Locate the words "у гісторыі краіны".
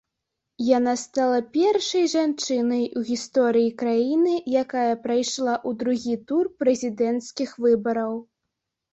2.99-4.33